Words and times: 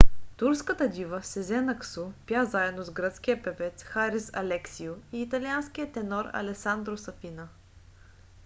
турската 0.37 0.85
дива 0.93 1.19
сезен 1.31 1.69
аксу 1.73 2.05
пя 2.29 2.45
заедно 2.45 2.83
с 2.87 2.91
гръцкия 2.99 3.41
певец 3.43 3.83
харис 3.83 4.31
алексиу 4.43 4.93
и 5.11 5.21
италианския 5.21 5.91
тенор 5.91 6.29
алесандро 6.41 6.97
сафина 6.97 7.47